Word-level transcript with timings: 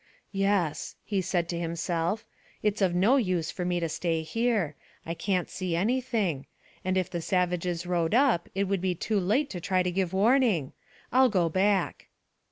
"Yes," 0.33 0.95
he 1.03 1.21
said 1.21 1.47
to 1.49 1.59
himself, 1.59 2.25
"it's 2.63 2.81
of 2.81 2.95
no 2.95 3.17
use 3.17 3.51
for 3.51 3.63
me 3.63 3.79
to 3.79 3.87
stay 3.87 4.23
here. 4.23 4.75
I 5.05 5.13
can't 5.13 5.47
see 5.47 5.75
anything, 5.75 6.47
and 6.83 6.97
if 6.97 7.07
the 7.07 7.21
savages 7.21 7.85
rode 7.85 8.15
up 8.15 8.49
it 8.55 8.63
would 8.63 8.81
be 8.81 8.95
too 8.95 9.19
late 9.19 9.51
to 9.51 9.61
try 9.61 9.83
to 9.83 9.91
give 9.91 10.11
warning. 10.11 10.73
I'll 11.13 11.29
go 11.29 11.49
back." 11.49 12.07